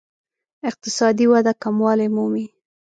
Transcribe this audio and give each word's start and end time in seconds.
اقتصادي 0.69 1.25
وده 1.33 1.51
کموالی 1.63 2.07
مومي. 2.15 2.45